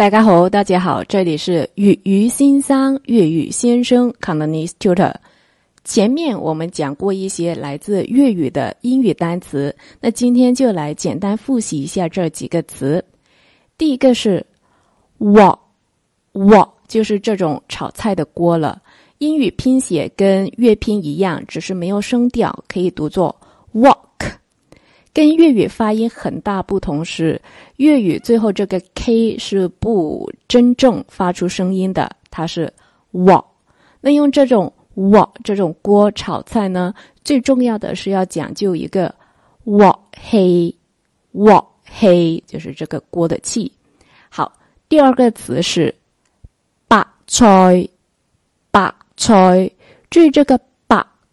[0.00, 5.14] 大家好，大家好，这里是语语先生粤语先生 Cantonese Tutor。
[5.84, 13.04] 前面我们讲过一些来自粤语的英语单词，那今天就来简单复习一下这几个词。
[13.76, 14.42] 第一个是
[15.18, 15.58] wok
[16.32, 18.80] wok，就是这种炒菜的锅了。
[19.18, 23.38] 英语拼写跟粤拼一样，只是没有声调，可以读作
[23.74, 23.98] wok。
[25.20, 27.38] 跟粤语发音很大不同是，
[27.76, 32.72] 粤语最后这个 k 是不真正发出声音的，它是
[33.10, 33.44] w。
[34.00, 39.14] 那用这种 w 这种锅炒菜呢，最重要的是要讲究一个
[39.64, 40.74] w 黑
[41.32, 43.70] w 黑，就是这个锅的气。
[44.30, 44.50] 好，
[44.88, 45.94] 第二个词是
[46.88, 47.86] 白菜
[48.70, 49.70] 白菜，
[50.08, 50.58] 注意这个。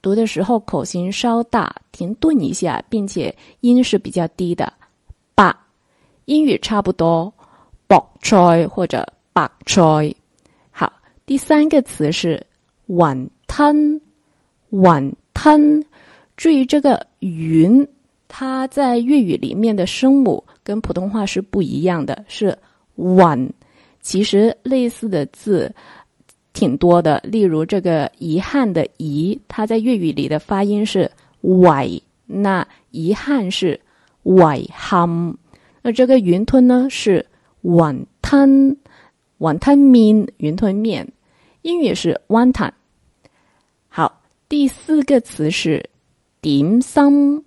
[0.07, 4.71] 读的时候口型稍大，停顿一下，并且音是比较低的。
[5.35, 5.53] 八
[6.23, 7.33] 英语差不多，
[7.87, 9.83] 白菜或者白菜。
[10.71, 10.89] 好，
[11.25, 12.41] 第三个词是
[12.85, 13.99] 碗吞，
[14.69, 15.83] 碗吞。
[16.37, 17.85] 注意这个云，
[18.29, 22.57] 它在粤语里面的声母跟普通话是不一样的，是
[22.95, 23.37] 晚。
[24.01, 25.69] 其实类似的字。
[26.57, 31.07] 挺多的，例如这个遗憾的遗，它在粤语里的发音是
[31.41, 33.79] “y”，，那遗憾是
[34.23, 35.07] 尾憾。
[35.83, 37.23] 那这个云吞呢是
[37.61, 38.75] 碗吞，
[39.37, 41.07] 碗吞面，云吞面，
[41.61, 42.71] 英语是 “one ton”。
[43.87, 45.87] 好，第四个词是
[46.41, 47.45] 点心，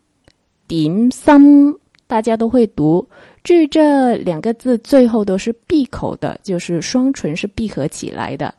[0.69, 3.05] 点心大家都会读，
[3.43, 8.55] 至于这两个字最后都是闭口的，就是双唇是闭合起来的。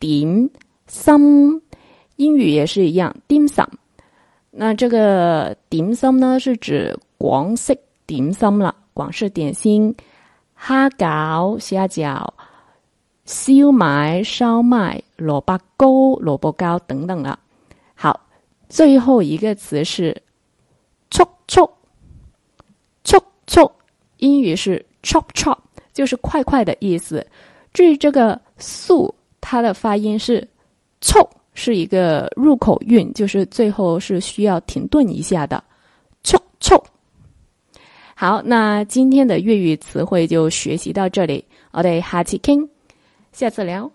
[0.00, 0.50] Dim
[0.88, 1.60] sum，
[2.16, 3.68] 英语也是一样，dim sum。
[4.50, 9.94] 那这个 dim sum 呢，是指广式点心了，广式点心，
[10.56, 12.26] 虾饺、虾饺、
[13.24, 17.38] 烧麦、烧麦、萝卜糕、萝卜糕等等了。
[17.94, 18.20] 好，
[18.68, 20.22] 最后一个词是
[21.10, 21.70] 速速
[23.04, 23.70] 速速，
[24.16, 25.58] 英语是 chop chop，
[25.92, 27.26] 就是快快的意思。
[27.72, 29.14] 至于这个速。
[29.40, 30.46] 它的发音是
[31.00, 35.62] “臭”，是一个入口韵，就是最后是需要停顿一下的
[36.22, 36.82] “臭臭”。
[38.14, 42.68] 好，那今天的粤语词汇就学习到这里，我哋下次倾，
[43.32, 43.90] 下次聊。